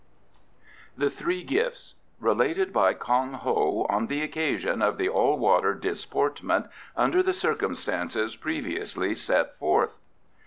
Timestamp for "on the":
3.87-4.23